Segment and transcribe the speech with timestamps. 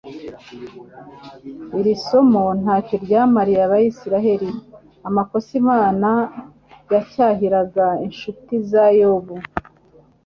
[1.79, 4.49] Iri somo ntacyo ryamariye Abisiraeli.
[5.07, 6.09] Amakosa Imana
[6.93, 9.35] yacyahiraga inshuti za Yobu,